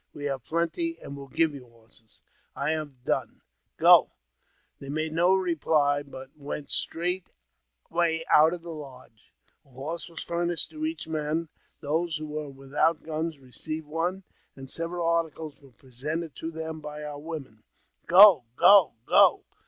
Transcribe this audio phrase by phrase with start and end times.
[0.15, 2.21] We have plenty, and will give you horses.
[2.55, 3.41] I have done.
[3.77, 4.09] Go!"
[4.79, 9.31] They made no reply, but went straightway out of the lodge.
[9.63, 11.49] A horse was furnished to each man;
[11.81, 14.23] those who were without guns received one,
[14.55, 17.61] and several articles were presented to them by our women."
[18.07, 18.45] Go!
[18.57, 18.95] go!
[19.05, 19.45] go